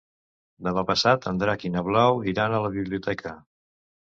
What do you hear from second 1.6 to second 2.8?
i na Blau iran a la